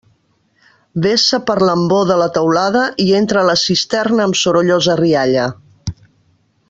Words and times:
Vessa 1.05 1.39
per 1.49 1.55
l'embó 1.67 1.99
de 2.11 2.17
la 2.21 2.29
teulada 2.37 2.81
i 3.05 3.07
entra 3.19 3.43
a 3.43 3.47
la 3.51 3.57
cisterna 3.65 4.25
amb 4.27 4.41
sorollosa 4.41 4.97
rialla. 5.03 5.45